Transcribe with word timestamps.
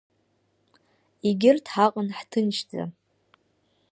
Егьырҭ 1.27 1.65
ҳаҟан 1.73 2.07
ҳҭынчӡа. 2.17 2.83